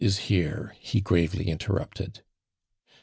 so 0.01 0.05
is 0.07 0.17
here," 0.17 0.75
he 0.79 0.99
gravely 0.99 1.47
in 1.47 1.59
terrupted. 1.59 2.23